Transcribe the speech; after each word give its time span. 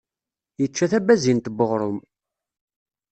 Yečča 0.61 0.85
tabazint 0.91 1.51
n 1.53 1.57
uɣṛum. 1.63 1.97